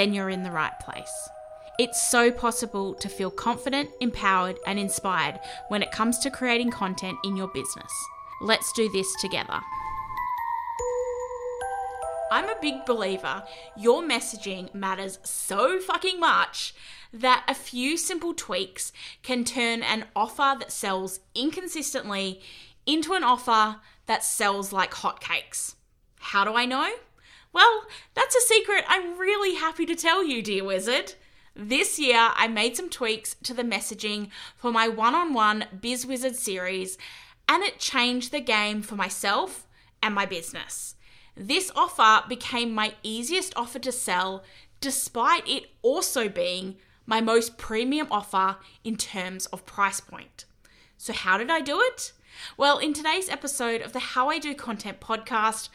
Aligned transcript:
then 0.00 0.14
you're 0.14 0.30
in 0.30 0.42
the 0.42 0.50
right 0.50 0.80
place. 0.80 1.28
It's 1.78 2.00
so 2.00 2.30
possible 2.30 2.94
to 2.94 3.08
feel 3.10 3.30
confident, 3.30 3.90
empowered, 4.00 4.58
and 4.66 4.78
inspired 4.78 5.38
when 5.68 5.82
it 5.82 5.92
comes 5.92 6.18
to 6.20 6.30
creating 6.30 6.70
content 6.70 7.18
in 7.22 7.36
your 7.36 7.48
business. 7.48 7.92
Let's 8.40 8.72
do 8.72 8.88
this 8.88 9.14
together. 9.20 9.60
I'm 12.32 12.48
a 12.48 12.56
big 12.62 12.86
believer 12.86 13.42
your 13.76 14.02
messaging 14.02 14.72
matters 14.72 15.18
so 15.22 15.78
fucking 15.80 16.18
much 16.18 16.74
that 17.12 17.44
a 17.46 17.54
few 17.54 17.98
simple 17.98 18.32
tweaks 18.32 18.92
can 19.22 19.44
turn 19.44 19.82
an 19.82 20.06
offer 20.16 20.56
that 20.58 20.72
sells 20.72 21.20
inconsistently 21.34 22.40
into 22.86 23.12
an 23.12 23.22
offer 23.22 23.80
that 24.06 24.24
sells 24.24 24.72
like 24.72 24.92
hotcakes. 24.92 25.74
How 26.20 26.44
do 26.44 26.54
I 26.54 26.64
know? 26.64 26.90
Well, 27.52 27.84
that's 28.14 28.36
a 28.36 28.40
secret 28.40 28.84
I'm 28.88 29.18
really 29.18 29.56
happy 29.56 29.84
to 29.86 29.96
tell 29.96 30.24
you, 30.24 30.42
dear 30.42 30.64
wizard. 30.64 31.14
This 31.54 31.98
year, 31.98 32.30
I 32.34 32.46
made 32.46 32.76
some 32.76 32.88
tweaks 32.88 33.34
to 33.42 33.52
the 33.52 33.64
messaging 33.64 34.28
for 34.56 34.70
my 34.70 34.86
one 34.86 35.14
on 35.14 35.34
one 35.34 35.66
Biz 35.80 36.06
Wizard 36.06 36.36
series, 36.36 36.96
and 37.48 37.64
it 37.64 37.80
changed 37.80 38.30
the 38.30 38.40
game 38.40 38.82
for 38.82 38.94
myself 38.94 39.66
and 40.00 40.14
my 40.14 40.26
business. 40.26 40.94
This 41.36 41.72
offer 41.74 42.26
became 42.28 42.72
my 42.72 42.94
easiest 43.02 43.56
offer 43.56 43.80
to 43.80 43.92
sell, 43.92 44.44
despite 44.80 45.48
it 45.48 45.70
also 45.82 46.28
being 46.28 46.76
my 47.04 47.20
most 47.20 47.58
premium 47.58 48.06
offer 48.10 48.56
in 48.84 48.96
terms 48.96 49.46
of 49.46 49.66
price 49.66 50.00
point. 50.00 50.44
So, 50.96 51.12
how 51.12 51.36
did 51.36 51.50
I 51.50 51.60
do 51.60 51.80
it? 51.80 52.12
Well, 52.56 52.78
in 52.78 52.92
today's 52.92 53.28
episode 53.28 53.80
of 53.80 53.92
the 53.92 53.98
How 53.98 54.28
I 54.28 54.38
Do 54.38 54.54
Content 54.54 55.00
podcast, 55.00 55.68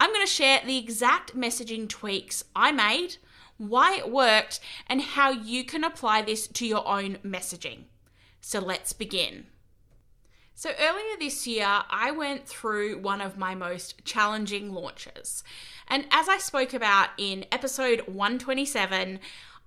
I'm 0.00 0.14
going 0.14 0.26
to 0.26 0.32
share 0.32 0.62
the 0.64 0.78
exact 0.78 1.36
messaging 1.36 1.86
tweaks 1.86 2.42
I 2.56 2.72
made, 2.72 3.18
why 3.58 3.96
it 3.98 4.10
worked, 4.10 4.58
and 4.86 5.02
how 5.02 5.30
you 5.30 5.62
can 5.62 5.84
apply 5.84 6.22
this 6.22 6.46
to 6.46 6.66
your 6.66 6.88
own 6.88 7.18
messaging. 7.18 7.84
So 8.40 8.60
let's 8.60 8.94
begin. 8.94 9.46
So, 10.54 10.72
earlier 10.78 11.16
this 11.18 11.46
year, 11.46 11.82
I 11.88 12.10
went 12.10 12.46
through 12.46 12.98
one 12.98 13.20
of 13.22 13.38
my 13.38 13.54
most 13.54 14.04
challenging 14.04 14.74
launches. 14.74 15.42
And 15.88 16.06
as 16.10 16.28
I 16.28 16.36
spoke 16.36 16.74
about 16.74 17.10
in 17.16 17.46
episode 17.50 18.02
127, 18.06 19.20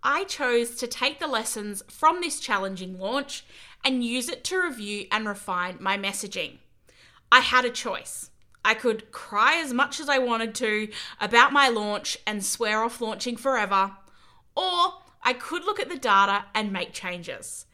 I 0.04 0.24
chose 0.26 0.76
to 0.76 0.88
take 0.88 1.20
the 1.20 1.28
lessons 1.28 1.82
from 1.88 2.22
this 2.22 2.40
challenging 2.40 3.00
launch 3.00 3.44
and 3.84 4.04
use 4.04 4.30
it 4.30 4.44
to 4.46 4.62
review 4.62 5.06
and 5.12 5.28
refine 5.28 5.78
my 5.80 5.98
messaging. 5.98 6.58
I 7.32 7.40
had 7.40 7.66
a 7.66 7.72
choice. 7.72 8.30
I 8.66 8.74
could 8.74 9.12
cry 9.12 9.56
as 9.56 9.74
much 9.74 10.00
as 10.00 10.10
I 10.10 10.20
wanted 10.20 10.56
to 10.56 10.90
about 11.20 11.54
my 11.54 11.68
launch 11.70 12.18
and 12.26 12.44
swear 12.44 12.84
off 12.84 13.02
launching 13.02 13.38
forever, 13.38 13.92
or 14.56 14.94
I 15.22 15.34
could 15.34 15.66
look 15.66 15.80
at 15.80 15.90
the 15.90 15.98
data 15.98 16.46
and 16.54 16.72
make 16.72 16.94
changes. 16.94 17.66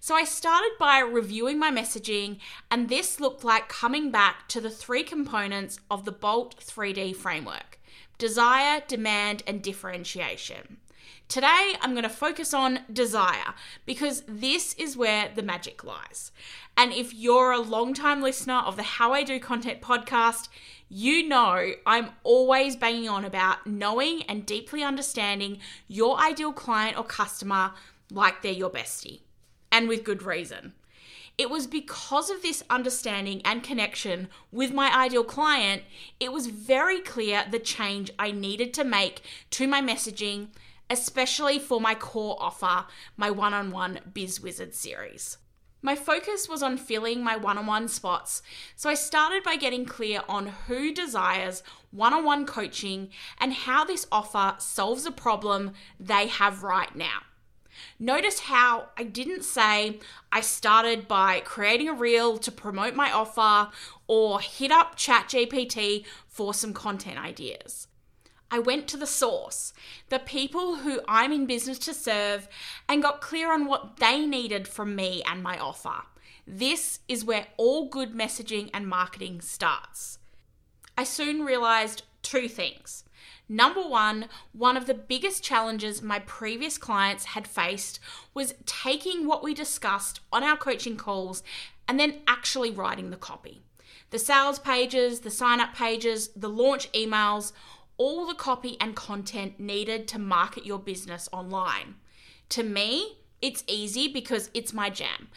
So 0.00 0.14
I 0.14 0.24
started 0.24 0.72
by 0.78 1.00
reviewing 1.00 1.58
my 1.58 1.70
messaging, 1.70 2.38
and 2.70 2.88
this 2.88 3.18
looked 3.18 3.42
like 3.42 3.68
coming 3.68 4.10
back 4.10 4.46
to 4.48 4.60
the 4.60 4.70
three 4.70 5.02
components 5.02 5.80
of 5.90 6.04
the 6.04 6.12
Bolt 6.12 6.56
3D 6.60 7.16
framework 7.16 7.80
desire, 8.18 8.82
demand, 8.86 9.42
and 9.46 9.60
differentiation. 9.60 10.78
Today, 11.28 11.74
I'm 11.80 11.90
going 11.92 12.04
to 12.04 12.08
focus 12.08 12.54
on 12.54 12.80
desire 12.92 13.54
because 13.84 14.22
this 14.28 14.74
is 14.74 14.96
where 14.96 15.30
the 15.34 15.42
magic 15.42 15.82
lies. 15.82 16.30
And 16.76 16.92
if 16.92 17.12
you're 17.12 17.50
a 17.50 17.60
long-time 17.60 18.22
listener 18.22 18.58
of 18.58 18.76
the 18.76 18.82
How 18.84 19.12
I 19.12 19.24
Do 19.24 19.40
Content 19.40 19.80
podcast, 19.80 20.48
you 20.88 21.26
know 21.26 21.72
I'm 21.84 22.10
always 22.22 22.76
banging 22.76 23.08
on 23.08 23.24
about 23.24 23.66
knowing 23.66 24.22
and 24.28 24.46
deeply 24.46 24.84
understanding 24.84 25.58
your 25.88 26.18
ideal 26.20 26.52
client 26.52 26.96
or 26.96 27.02
customer 27.02 27.72
like 28.10 28.42
they're 28.42 28.52
your 28.52 28.70
bestie, 28.70 29.20
and 29.72 29.88
with 29.88 30.04
good 30.04 30.22
reason. 30.22 30.74
It 31.38 31.50
was 31.50 31.66
because 31.66 32.30
of 32.30 32.40
this 32.40 32.62
understanding 32.70 33.42
and 33.44 33.62
connection 33.62 34.28
with 34.52 34.72
my 34.72 34.96
ideal 34.96 35.24
client, 35.24 35.82
it 36.20 36.32
was 36.32 36.46
very 36.46 37.00
clear 37.00 37.44
the 37.50 37.58
change 37.58 38.10
I 38.18 38.30
needed 38.30 38.72
to 38.74 38.84
make 38.84 39.22
to 39.50 39.66
my 39.66 39.82
messaging 39.82 40.48
especially 40.90 41.58
for 41.58 41.80
my 41.80 41.94
core 41.94 42.36
offer, 42.38 42.86
my 43.16 43.30
one 43.30 43.54
on 43.54 43.70
one 43.70 44.00
Biz 44.12 44.40
Wizard 44.40 44.74
series. 44.74 45.38
My 45.82 45.94
focus 45.94 46.48
was 46.48 46.62
on 46.62 46.78
filling 46.78 47.22
my 47.22 47.36
one 47.36 47.58
on 47.58 47.66
one 47.66 47.86
spots, 47.88 48.42
so 48.74 48.90
I 48.90 48.94
started 48.94 49.44
by 49.44 49.56
getting 49.56 49.84
clear 49.84 50.22
on 50.28 50.46
who 50.66 50.92
desires 50.92 51.62
one 51.90 52.12
on 52.12 52.24
one 52.24 52.46
coaching 52.46 53.10
and 53.38 53.52
how 53.52 53.84
this 53.84 54.06
offer 54.10 54.56
solves 54.58 55.06
a 55.06 55.12
problem 55.12 55.72
they 56.00 56.26
have 56.26 56.62
right 56.62 56.94
now. 56.96 57.20
Notice 57.98 58.40
how 58.40 58.88
I 58.96 59.04
didn't 59.04 59.44
say 59.44 60.00
I 60.32 60.40
started 60.40 61.06
by 61.06 61.40
creating 61.40 61.88
a 61.88 61.94
reel 61.94 62.38
to 62.38 62.50
promote 62.50 62.94
my 62.94 63.12
offer 63.12 63.70
or 64.06 64.40
hit 64.40 64.72
up 64.72 64.96
ChatGPT 64.96 66.04
for 66.26 66.54
some 66.54 66.72
content 66.72 67.18
ideas. 67.18 67.86
I 68.50 68.58
went 68.58 68.86
to 68.88 68.96
the 68.96 69.06
source, 69.06 69.72
the 70.08 70.18
people 70.18 70.76
who 70.76 71.00
I'm 71.08 71.32
in 71.32 71.46
business 71.46 71.78
to 71.80 71.94
serve, 71.94 72.48
and 72.88 73.02
got 73.02 73.20
clear 73.20 73.52
on 73.52 73.66
what 73.66 73.96
they 73.96 74.24
needed 74.24 74.68
from 74.68 74.94
me 74.94 75.22
and 75.28 75.42
my 75.42 75.58
offer. 75.58 76.02
This 76.46 77.00
is 77.08 77.24
where 77.24 77.48
all 77.56 77.88
good 77.88 78.12
messaging 78.12 78.70
and 78.72 78.86
marketing 78.88 79.40
starts. 79.40 80.18
I 80.96 81.04
soon 81.04 81.42
realized 81.42 82.04
two 82.22 82.48
things. 82.48 83.04
Number 83.48 83.82
one, 83.82 84.26
one 84.52 84.76
of 84.76 84.86
the 84.86 84.94
biggest 84.94 85.42
challenges 85.42 86.02
my 86.02 86.20
previous 86.20 86.78
clients 86.78 87.26
had 87.26 87.46
faced 87.46 88.00
was 88.34 88.54
taking 88.64 89.26
what 89.26 89.42
we 89.42 89.54
discussed 89.54 90.20
on 90.32 90.42
our 90.42 90.56
coaching 90.56 90.96
calls 90.96 91.42
and 91.86 91.98
then 91.98 92.22
actually 92.26 92.70
writing 92.70 93.10
the 93.10 93.16
copy. 93.16 93.62
The 94.10 94.18
sales 94.18 94.58
pages, 94.58 95.20
the 95.20 95.30
sign 95.30 95.60
up 95.60 95.74
pages, 95.74 96.28
the 96.28 96.48
launch 96.48 96.90
emails, 96.92 97.52
all 97.98 98.26
the 98.26 98.34
copy 98.34 98.76
and 98.80 98.94
content 98.94 99.58
needed 99.58 100.06
to 100.08 100.18
market 100.18 100.66
your 100.66 100.78
business 100.78 101.28
online. 101.32 101.96
To 102.50 102.62
me, 102.62 103.18
it's 103.42 103.64
easy 103.66 104.08
because 104.08 104.50
it's 104.54 104.72
my 104.72 104.90
jam, 104.90 105.28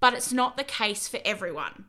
but 0.00 0.14
it's 0.14 0.32
not 0.32 0.56
the 0.56 0.64
case 0.64 1.08
for 1.08 1.20
everyone. 1.24 1.86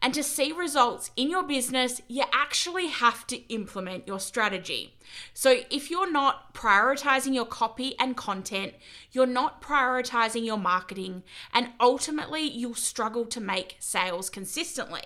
And 0.00 0.14
to 0.14 0.22
see 0.22 0.52
results 0.52 1.10
in 1.16 1.28
your 1.28 1.42
business, 1.42 2.00
you 2.06 2.22
actually 2.32 2.86
have 2.86 3.26
to 3.28 3.52
implement 3.52 4.06
your 4.06 4.20
strategy. 4.20 4.94
So, 5.34 5.62
if 5.70 5.90
you're 5.90 6.10
not 6.10 6.54
prioritizing 6.54 7.34
your 7.34 7.46
copy 7.46 7.98
and 7.98 8.16
content, 8.16 8.74
you're 9.10 9.26
not 9.26 9.60
prioritizing 9.60 10.44
your 10.44 10.58
marketing, 10.58 11.24
and 11.52 11.70
ultimately 11.80 12.42
you'll 12.42 12.74
struggle 12.74 13.26
to 13.26 13.40
make 13.40 13.76
sales 13.80 14.30
consistently. 14.30 15.02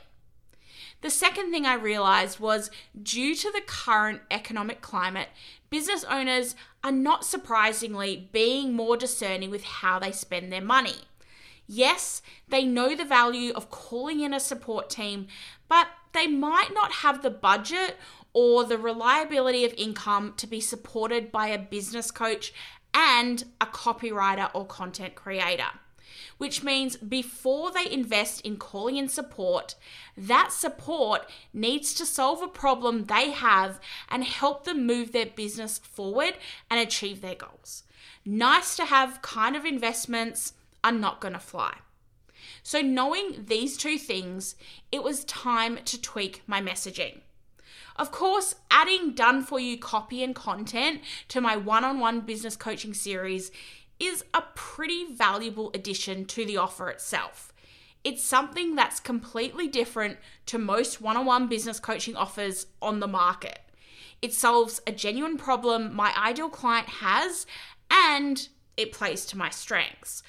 The 1.02 1.10
second 1.10 1.50
thing 1.50 1.66
I 1.66 1.74
realized 1.74 2.38
was 2.38 2.70
due 3.00 3.34
to 3.34 3.50
the 3.50 3.60
current 3.66 4.22
economic 4.30 4.80
climate, 4.80 5.28
business 5.68 6.04
owners 6.04 6.54
are 6.84 6.92
not 6.92 7.24
surprisingly 7.24 8.28
being 8.32 8.72
more 8.72 8.96
discerning 8.96 9.50
with 9.50 9.64
how 9.64 9.98
they 9.98 10.12
spend 10.12 10.52
their 10.52 10.62
money. 10.62 10.94
Yes, 11.66 12.22
they 12.48 12.64
know 12.64 12.94
the 12.94 13.04
value 13.04 13.52
of 13.54 13.70
calling 13.70 14.20
in 14.20 14.32
a 14.32 14.38
support 14.38 14.90
team, 14.90 15.26
but 15.68 15.88
they 16.12 16.28
might 16.28 16.72
not 16.72 16.92
have 16.92 17.22
the 17.22 17.30
budget 17.30 17.96
or 18.32 18.64
the 18.64 18.78
reliability 18.78 19.64
of 19.64 19.74
income 19.74 20.34
to 20.36 20.46
be 20.46 20.60
supported 20.60 21.32
by 21.32 21.48
a 21.48 21.58
business 21.58 22.10
coach 22.10 22.52
and 22.94 23.44
a 23.60 23.66
copywriter 23.66 24.50
or 24.54 24.66
content 24.66 25.14
creator. 25.14 25.70
Which 26.38 26.62
means 26.62 26.96
before 26.96 27.70
they 27.70 27.90
invest 27.90 28.40
in 28.42 28.56
calling 28.56 28.96
in 28.96 29.08
support, 29.08 29.74
that 30.16 30.52
support 30.52 31.28
needs 31.52 31.94
to 31.94 32.06
solve 32.06 32.42
a 32.42 32.48
problem 32.48 33.04
they 33.04 33.30
have 33.30 33.80
and 34.08 34.24
help 34.24 34.64
them 34.64 34.86
move 34.86 35.12
their 35.12 35.26
business 35.26 35.78
forward 35.78 36.34
and 36.70 36.80
achieve 36.80 37.20
their 37.20 37.34
goals. 37.34 37.84
Nice 38.24 38.76
to 38.76 38.84
have 38.84 39.22
kind 39.22 39.56
of 39.56 39.64
investments 39.64 40.52
are 40.84 40.92
not 40.92 41.20
going 41.20 41.34
to 41.34 41.40
fly. 41.40 41.74
So, 42.62 42.80
knowing 42.80 43.44
these 43.46 43.76
two 43.76 43.98
things, 43.98 44.54
it 44.90 45.02
was 45.02 45.24
time 45.24 45.78
to 45.84 46.00
tweak 46.00 46.42
my 46.46 46.60
messaging. 46.60 47.20
Of 47.96 48.10
course, 48.10 48.54
adding 48.70 49.14
done 49.14 49.42
for 49.42 49.60
you 49.60 49.78
copy 49.78 50.22
and 50.22 50.34
content 50.34 51.00
to 51.28 51.40
my 51.40 51.56
one 51.56 51.84
on 51.84 51.98
one 51.98 52.20
business 52.20 52.56
coaching 52.56 52.94
series 52.94 53.50
is 53.98 54.24
a 54.34 54.42
pretty 54.54 55.12
valuable 55.12 55.70
addition 55.74 56.24
to 56.26 56.44
the 56.44 56.56
offer 56.56 56.88
itself. 56.88 57.52
It's 58.04 58.24
something 58.24 58.74
that's 58.74 58.98
completely 58.98 59.68
different 59.68 60.18
to 60.46 60.58
most 60.58 61.00
one 61.00 61.16
on 61.16 61.24
one 61.24 61.46
business 61.46 61.78
coaching 61.78 62.16
offers 62.16 62.66
on 62.80 63.00
the 63.00 63.06
market. 63.06 63.60
It 64.20 64.34
solves 64.34 64.80
a 64.86 64.92
genuine 64.92 65.36
problem 65.36 65.94
my 65.94 66.12
ideal 66.16 66.48
client 66.48 66.88
has 66.88 67.46
and 67.90 68.48
it 68.76 68.92
plays 68.92 69.24
to 69.26 69.38
my 69.38 69.50
strengths. 69.50 70.22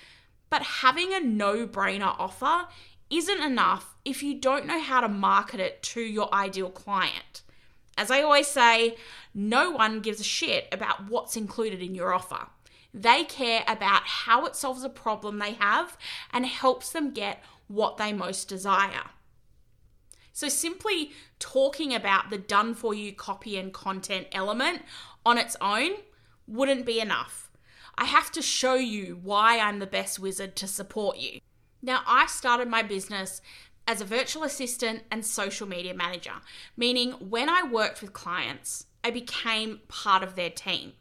But 0.50 0.62
having 0.62 1.14
a 1.14 1.20
no 1.20 1.66
brainer 1.66 2.16
offer 2.20 2.68
isn't 3.10 3.42
enough 3.42 3.96
if 4.06 4.22
you 4.22 4.36
don't 4.36 4.66
know 4.66 4.80
how 4.80 5.02
to 5.02 5.08
market 5.08 5.60
it 5.60 5.82
to 5.84 6.02
your 6.02 6.34
ideal 6.34 6.70
client. 6.70 7.42
As 7.98 8.10
I 8.10 8.22
always 8.22 8.48
say, 8.48 8.98
no 9.34 9.72
one 9.72 10.00
gives 10.00 10.20
a 10.20 10.24
shit 10.24 10.68
about 10.72 11.10
what's 11.10 11.38
included 11.38 11.82
in 11.82 11.96
your 11.96 12.14
offer. 12.14 12.48
They 12.94 13.24
care 13.24 13.64
about 13.68 14.04
how 14.04 14.46
it 14.46 14.56
solves 14.56 14.84
a 14.84 14.90
problem 14.90 15.40
they 15.40 15.54
have 15.54 15.98
and 16.32 16.46
helps 16.46 16.92
them 16.92 17.12
get 17.12 17.44
what 17.68 17.98
they 17.98 18.14
most 18.14 18.48
desire. 18.48 19.10
So, 20.32 20.50
simply 20.50 21.12
talking 21.40 21.94
about 21.94 22.30
the 22.30 22.38
done 22.38 22.74
for 22.74 22.94
you 22.94 23.14
copy 23.14 23.58
and 23.58 23.74
content 23.74 24.28
element 24.32 24.82
on 25.26 25.38
its 25.38 25.56
own 25.62 25.92
wouldn't 26.48 26.86
be 26.86 27.00
enough. 27.00 27.52
I 27.96 28.06
have 28.06 28.32
to 28.32 28.42
show 28.42 28.76
you 28.76 29.20
why 29.22 29.60
I'm 29.60 29.80
the 29.80 29.86
best 29.86 30.20
wizard 30.20 30.56
to 30.58 30.68
support 30.68 31.18
you. 31.18 31.40
Now, 31.82 32.02
I 32.08 32.26
started 32.26 32.68
my 32.68 32.82
business 32.82 33.42
as 33.88 34.02
a 34.02 34.06
virtual 34.06 34.44
assistant 34.44 35.04
and 35.12 35.26
social 35.26 35.68
media 35.68 35.94
manager, 35.94 36.42
meaning 36.78 37.12
when 37.14 37.50
I 37.50 37.64
worked 37.64 38.02
with 38.02 38.14
clients, 38.14 38.88
I 39.04 39.12
became 39.12 39.82
part 39.88 40.24
of 40.24 40.36
their 40.36 40.50
team. 40.50 40.94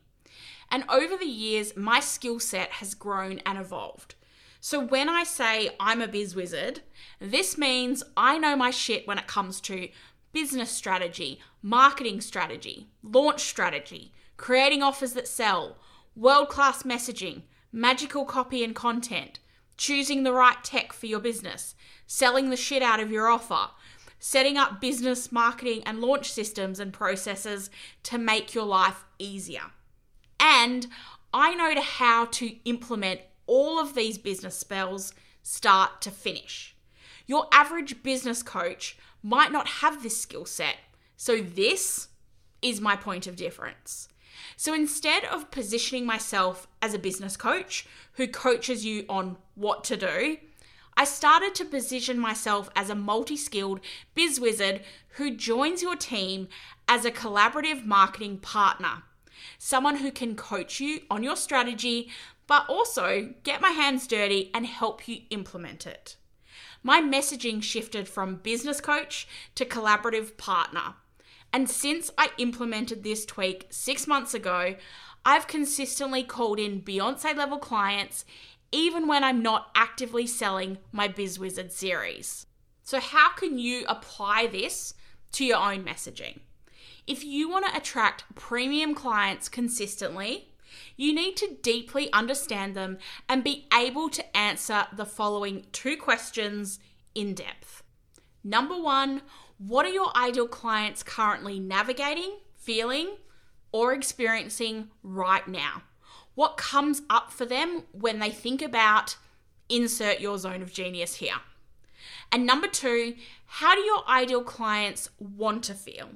And 0.73 0.85
over 0.89 1.19
the 1.19 1.27
years, 1.27 1.77
my 1.77 2.01
skill 2.01 2.41
set 2.41 2.71
has 2.71 2.95
grown 2.95 3.41
and 3.45 3.59
evolved. 3.59 4.15
So 4.59 4.81
when 4.81 5.09
I 5.09 5.23
say 5.23 5.71
I'm 5.79 6.01
a 6.01 6.09
biz 6.09 6.35
wizard, 6.35 6.81
this 7.21 7.59
means 7.59 8.03
I 8.17 8.39
know 8.39 8.57
my 8.57 8.71
shit 8.71 9.07
when 9.07 9.19
it 9.19 9.27
comes 9.27 9.61
to 9.63 9.89
business 10.33 10.71
strategy, 10.71 11.41
marketing 11.61 12.23
strategy, 12.23 12.89
launch 13.03 13.41
strategy, 13.41 14.13
creating 14.39 14.83
offers 14.83 15.13
that 15.13 15.29
sell, 15.29 15.77
world 16.17 16.49
class 16.49 16.85
messaging, 16.85 17.43
magical 17.71 18.25
copy 18.25 18.65
and 18.65 18.75
content, 18.75 19.41
choosing 19.77 20.23
the 20.23 20.33
right 20.33 20.65
tech 20.65 20.95
for 20.95 21.05
your 21.05 21.21
business, 21.21 21.75
selling 22.07 22.49
the 22.49 22.57
shit 22.57 22.83
out 22.83 23.01
of 23.01 23.11
your 23.11 23.29
offer, 23.29 23.69
setting 24.19 24.57
up 24.57 24.81
business, 24.81 25.31
marketing, 25.31 25.83
and 25.85 26.01
launch 26.01 26.33
systems 26.33 26.81
and 26.81 26.95
processes 26.95 27.69
to 28.05 28.17
make 28.17 28.55
your 28.55 28.65
life 28.65 29.05
easier. 29.19 29.73
And 30.43 30.89
I 31.33 31.55
know 31.55 31.81
how 31.81 32.25
to 32.27 32.57
implement 32.69 33.21
all 33.47 33.79
of 33.79 33.95
these 33.95 34.19
business 34.19 34.59
spells 34.59 35.15
start 35.45 36.03
to 36.03 36.11
finish. 36.11 36.75
Your 37.29 37.47
average 37.53 38.03
business 38.03 38.43
coach 38.43 38.99
might 39.23 39.53
not 39.53 39.69
have 39.69 40.03
this 40.03 40.21
skill 40.21 40.45
set. 40.45 40.77
So, 41.17 41.41
this 41.41 42.09
is 42.61 42.81
my 42.81 42.97
point 42.97 43.29
of 43.29 43.37
difference. 43.37 44.09
So, 44.57 44.75
instead 44.75 45.25
of 45.25 45.53
positioning 45.53 46.05
myself 46.05 46.67
as 46.83 46.93
a 46.93 46.99
business 46.99 47.37
coach 47.37 47.87
who 48.15 48.27
coaches 48.27 48.85
you 48.85 49.05
on 49.09 49.37
what 49.55 49.85
to 49.85 49.97
do, 49.97 50.39
I 50.97 51.05
started 51.05 51.55
to 51.55 51.65
position 51.65 52.19
myself 52.19 52.69
as 52.75 52.91
a 52.91 52.97
multi 52.97 53.37
skilled 53.37 53.79
biz 54.17 54.41
wizard 54.41 54.83
who 55.11 55.37
joins 55.37 55.83
your 55.83 55.97
team 55.97 56.49
as 56.89 57.05
a 57.05 57.13
collaborative 57.13 57.85
marketing 57.85 58.39
partner 58.39 59.05
someone 59.59 59.97
who 59.97 60.11
can 60.11 60.37
coach 60.37 60.81
you 60.81 61.01
on 61.11 61.23
your 61.23 61.37
strategy, 61.37 62.11
but 62.47 62.69
also 62.69 63.35
get 63.45 63.61
my 63.61 63.71
hands 63.71 64.07
dirty 64.07 64.51
and 64.55 64.67
help 64.67 65.09
you 65.09 65.23
implement 65.31 65.87
it. 65.87 66.17
My 66.83 67.01
messaging 67.01 67.63
shifted 67.63 68.09
from 68.09 68.37
business 68.37 68.81
coach 68.81 69.29
to 69.55 69.65
collaborative 69.65 70.37
partner. 70.37 70.95
And 71.53 71.69
since 71.69 72.11
I 72.17 72.31
implemented 72.39 73.03
this 73.03 73.25
tweak 73.25 73.67
six 73.71 74.07
months 74.07 74.35
ago, 74.35 74.77
I've 75.25 75.47
consistently 75.47 76.25
called 76.25 76.59
in 76.59 76.83
Beyonce 76.83 77.37
level 77.37 77.59
clients 77.59 78.25
even 78.73 79.07
when 79.07 79.23
I'm 79.23 79.43
not 79.43 79.71
actively 79.75 80.27
selling 80.27 80.79
my 80.91 81.07
BizWizard 81.07 81.71
series. 81.71 82.47
So, 82.83 82.99
how 82.99 83.33
can 83.35 83.59
you 83.59 83.85
apply 83.87 84.49
this 84.49 84.95
to 85.33 85.45
your 85.45 85.59
own 85.59 85.85
messaging? 85.85 86.41
If 87.07 87.25
you 87.25 87.49
want 87.49 87.67
to 87.67 87.77
attract 87.77 88.33
premium 88.35 88.95
clients 88.95 89.49
consistently, 89.49 90.53
you 90.97 91.15
need 91.15 91.37
to 91.39 91.57
deeply 91.61 92.13
understand 92.13 92.75
them 92.75 92.99
and 93.29 93.43
be 93.43 93.67
able 93.75 94.09
to 94.11 94.37
answer 94.37 94.87
the 94.97 95.05
following 95.05 95.67
two 95.73 95.97
questions 95.97 96.79
in 97.15 97.35
depth. 97.35 97.83
Number 98.45 98.81
one, 98.81 99.23
what 99.59 99.85
are 99.85 99.91
your 99.91 100.17
ideal 100.17 100.49
clients 100.49 101.03
currently 101.03 101.59
navigating, 101.59 102.39
feeling, 102.57 103.17
or 103.73 103.93
experiencing 103.93 104.89
right 105.03 105.47
now? 105.47 105.83
What 106.35 106.57
comes 106.57 107.03
up 107.11 107.33
for 107.33 107.45
them 107.45 107.85
when 107.93 108.21
they 108.21 108.31
think 108.31 108.63
about 108.63 109.17
insert 109.69 110.21
your 110.21 110.39
zone 110.39 110.63
of 110.63 110.73
genius 110.73 111.17
here? 111.17 111.35
And 112.31 112.47
number 112.47 112.69
two, 112.69 113.15
how 113.47 113.75
do 113.75 113.81
your 113.81 114.09
ideal 114.09 114.43
clients 114.43 115.11
want 115.19 115.65
to 115.65 115.75
feel? 115.75 116.09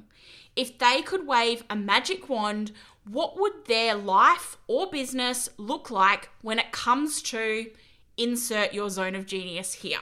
if 0.57 0.79
they 0.79 1.03
could 1.03 1.27
wave 1.27 1.63
a 1.69 1.77
magic 1.77 2.29
wand, 2.29 2.73
what 3.05 3.39
would 3.39 3.67
their 3.67 3.95
life 3.95 4.57
or 4.67 4.91
business 4.91 5.51
look 5.59 5.91
like 5.91 6.31
when 6.41 6.59
it 6.59 6.73
comes 6.73 7.23
to 7.23 7.71
insert 8.17 8.73
your 8.73 8.89
zone 8.89 9.15
of 9.15 9.27
genius 9.27 9.75
here? 9.75 10.01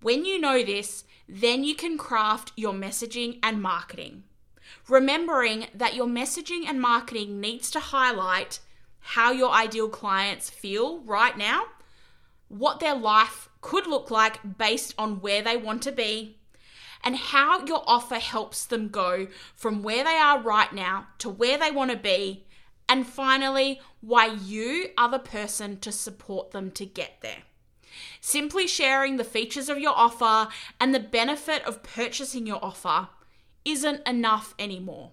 When 0.00 0.24
you 0.24 0.40
know 0.40 0.62
this, 0.62 1.04
then 1.28 1.64
you 1.64 1.74
can 1.74 1.98
craft 1.98 2.52
your 2.56 2.72
messaging 2.72 3.38
and 3.42 3.60
marketing. 3.60 4.22
Remembering 4.88 5.66
that 5.74 5.94
your 5.94 6.06
messaging 6.06 6.64
and 6.66 6.80
marketing 6.80 7.40
needs 7.40 7.70
to 7.72 7.80
highlight 7.80 8.60
how 9.00 9.32
your 9.32 9.50
ideal 9.50 9.88
clients 9.88 10.48
feel 10.48 11.00
right 11.00 11.36
now, 11.36 11.64
what 12.48 12.80
their 12.80 12.94
life 12.94 13.49
could 13.60 13.86
look 13.86 14.10
like 14.10 14.58
based 14.58 14.94
on 14.98 15.20
where 15.20 15.42
they 15.42 15.56
want 15.56 15.82
to 15.82 15.92
be, 15.92 16.38
and 17.02 17.16
how 17.16 17.64
your 17.64 17.82
offer 17.86 18.16
helps 18.16 18.64
them 18.64 18.88
go 18.88 19.26
from 19.54 19.82
where 19.82 20.04
they 20.04 20.16
are 20.16 20.40
right 20.40 20.72
now 20.72 21.06
to 21.18 21.30
where 21.30 21.58
they 21.58 21.70
want 21.70 21.90
to 21.90 21.96
be. 21.96 22.46
And 22.88 23.06
finally, 23.06 23.80
why 24.00 24.26
you 24.26 24.88
are 24.98 25.08
the 25.08 25.18
person 25.18 25.78
to 25.80 25.92
support 25.92 26.50
them 26.50 26.70
to 26.72 26.84
get 26.84 27.18
there. 27.22 27.44
Simply 28.20 28.66
sharing 28.66 29.16
the 29.16 29.24
features 29.24 29.68
of 29.68 29.78
your 29.78 29.96
offer 29.96 30.52
and 30.80 30.94
the 30.94 31.00
benefit 31.00 31.64
of 31.64 31.82
purchasing 31.82 32.46
your 32.46 32.62
offer 32.64 33.08
isn't 33.64 34.06
enough 34.06 34.54
anymore. 34.58 35.12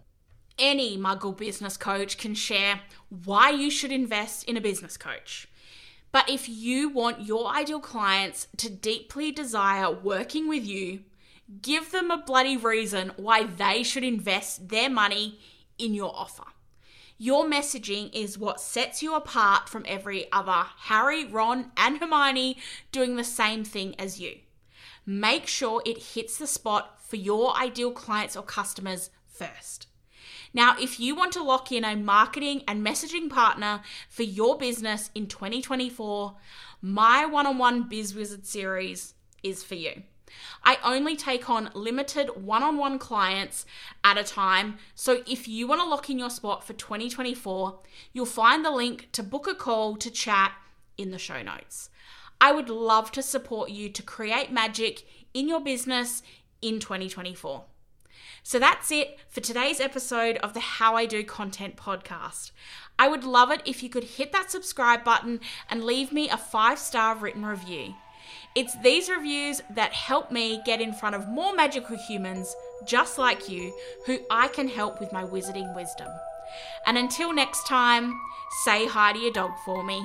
Any 0.60 0.98
muggle 0.98 1.38
business 1.38 1.78
coach 1.78 2.18
can 2.18 2.34
share 2.34 2.82
why 3.26 3.52
you 3.52 3.70
should 3.70 3.92
invest 3.92 4.44
in 4.46 4.58
a 4.58 4.62
business 4.62 4.98
coach. 4.98 5.48
But 6.12 6.30
if 6.30 6.48
you 6.50 6.90
want 6.90 7.26
your 7.26 7.48
ideal 7.48 7.80
clients 7.80 8.48
to 8.58 8.70
deeply 8.70 9.32
desire 9.32 9.92
working 9.92 10.48
with 10.48 10.66
you, 10.66 11.02
Give 11.62 11.92
them 11.92 12.12
a 12.12 12.18
bloody 12.18 12.58
reason 12.58 13.14
why 13.16 13.44
they 13.44 13.82
should 13.82 14.04
invest 14.04 14.68
their 14.68 14.90
money 14.90 15.40
in 15.78 15.94
your 15.94 16.14
offer. 16.14 16.44
Your 17.18 17.46
messaging 17.46 18.14
is 18.14 18.38
what 18.38 18.60
sets 18.60 19.02
you 19.02 19.16
apart 19.16 19.70
from 19.70 19.86
every 19.88 20.32
other 20.32 20.66
Harry, 20.78 21.24
Ron, 21.26 21.72
and 21.78 22.00
Hermione 22.00 22.58
doing 22.92 23.16
the 23.16 23.24
same 23.24 23.64
thing 23.64 23.96
as 23.98 24.20
you. 24.20 24.40
Make 25.06 25.48
sure 25.48 25.82
it 25.86 26.14
hits 26.16 26.38
the 26.38 26.48
spot 26.48 27.02
for 27.02 27.16
your 27.16 27.56
ideal 27.56 27.92
clients 27.92 28.36
or 28.36 28.44
customers 28.44 29.10
first. 29.26 29.88
Now, 30.54 30.76
if 30.80 31.00
you 31.00 31.16
want 31.16 31.34
to 31.34 31.44
lock 31.44 31.72
in 31.72 31.84
a 31.84 31.96
marketing 31.96 32.64
and 32.68 32.86
messaging 32.86 33.30
partner 33.30 33.82
for 34.10 34.24
your 34.24 34.58
business 34.58 35.10
in 35.14 35.28
2024, 35.28 36.36
my 36.82 37.26
one 37.26 37.48
on 37.48 37.58
one 37.58 37.88
Biz 37.90 38.16
Wizard 38.16 38.46
series 38.46 39.14
is 39.44 39.64
for 39.64 39.76
you. 39.76 40.04
I 40.64 40.78
only 40.84 41.16
take 41.16 41.50
on 41.50 41.70
limited 41.74 42.44
one 42.44 42.64
on 42.64 42.78
one 42.78 43.00
clients 43.00 43.66
at 44.04 44.18
a 44.18 44.24
time. 44.24 44.78
So 44.96 45.24
if 45.26 45.48
you 45.48 45.68
want 45.68 45.82
to 45.82 45.88
lock 45.88 46.10
in 46.10 46.20
your 46.20 46.30
spot 46.30 46.66
for 46.66 46.74
2024, 46.74 47.80
you'll 48.14 48.26
find 48.26 48.64
the 48.64 48.72
link 48.72 49.10
to 49.14 49.24
book 49.24 49.48
a 49.48 49.56
call 49.56 49.96
to 49.98 50.12
chat 50.12 50.54
in 50.98 51.12
the 51.12 51.20
show 51.20 51.42
notes. 51.42 51.90
I 52.40 52.52
would 52.52 52.70
love 52.70 53.12
to 53.14 53.24
support 53.24 53.70
you 53.70 53.90
to 53.90 54.04
create 54.04 54.52
magic 54.52 55.06
in 55.34 55.48
your 55.48 55.62
business 55.62 56.22
in 56.62 56.80
2024. 56.80 57.64
So 58.44 58.60
that's 58.60 58.92
it 58.92 59.18
for 59.30 59.42
today's 59.42 59.80
episode 59.80 60.38
of 60.38 60.54
the 60.54 60.60
How 60.60 60.96
I 60.96 61.06
Do 61.06 61.24
Content 61.24 61.76
podcast. 61.76 62.52
I 62.98 63.08
would 63.08 63.24
love 63.24 63.52
it 63.52 63.62
if 63.66 63.84
you 63.84 63.90
could 63.90 64.04
hit 64.04 64.32
that 64.32 64.50
subscribe 64.52 65.04
button 65.04 65.40
and 65.70 65.84
leave 65.84 66.12
me 66.12 66.30
a 66.30 66.38
five 66.38 66.80
star 66.80 67.16
written 67.16 67.46
review. 67.46 67.96
It's 68.56 68.76
these 68.82 69.10
reviews 69.10 69.62
that 69.76 69.94
help 69.94 70.32
me 70.32 70.62
get 70.66 70.82
in 70.82 70.94
front 70.94 71.16
of 71.16 71.28
more 71.28 71.54
magical 71.54 71.98
humans 71.98 72.56
just 72.86 73.18
like 73.18 73.50
you 73.50 73.74
who 74.06 74.20
I 74.32 74.48
can 74.48 74.68
help 74.68 75.00
with 75.00 75.14
my 75.14 75.24
wizarding 75.24 75.76
wisdom. 75.76 76.10
And 76.86 76.98
until 76.98 77.34
next 77.34 77.68
time, 77.68 78.20
say 78.64 78.88
hi 78.88 79.14
to 79.14 79.20
your 79.20 79.32
dog 79.32 79.52
for 79.66 79.84
me. 79.84 80.04